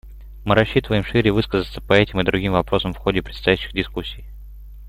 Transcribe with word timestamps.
Мы 0.45 0.55
рассчитываем 0.55 1.03
шире 1.05 1.31
высказаться 1.31 1.79
по 1.79 1.93
этим 1.93 2.19
и 2.19 2.23
другим 2.23 2.53
вопросам 2.53 2.91
в 2.95 2.97
ходе 2.97 3.21
предстоящих 3.21 3.71
дискуссий. 3.71 4.25